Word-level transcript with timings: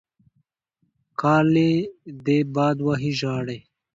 کالې 1.19 1.71
دې 2.25 2.39
باد 2.53 2.77
وهي 2.87 3.11
ژړې. 3.19 3.59